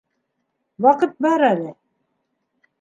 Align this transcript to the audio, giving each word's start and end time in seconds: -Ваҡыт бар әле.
-Ваҡыт 0.87 1.13
бар 1.27 1.47
әле. 1.53 1.77